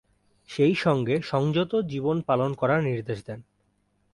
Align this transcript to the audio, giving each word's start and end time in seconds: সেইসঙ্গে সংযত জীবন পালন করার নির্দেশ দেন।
সেইসঙ্গে 0.49 1.15
সংযত 1.21 1.71
জীবন 1.87 2.17
পালন 2.21 2.53
করার 2.53 2.81
নির্দেশ 2.83 3.19
দেন। 3.25 3.39